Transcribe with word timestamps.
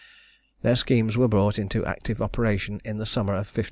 Their 0.63 0.75
schemes 0.75 1.15
were 1.15 1.27
brought 1.27 1.59
into 1.59 1.85
active 1.85 2.23
operation 2.23 2.81
in 2.83 2.97
the 2.97 3.05
summer 3.05 3.33
of 3.33 3.45
1577. 3.53 3.59